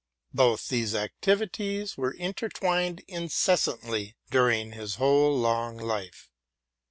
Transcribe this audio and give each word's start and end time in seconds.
Both 0.33 0.69
these 0.69 0.95
activities 0.95 1.95
were 1.95 2.09
intertwined 2.13 3.03
incessantly 3.07 4.15
during 4.31 4.71
his 4.71 4.95
whole 4.95 5.37
long 5.37 5.77
life. 5.77 6.31